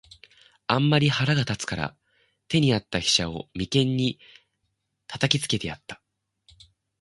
[0.65, 1.95] あんまり腹が立つたから、
[2.47, 4.17] 手に在つた飛車を眉間へ
[5.07, 6.01] 擲きつけてやつた。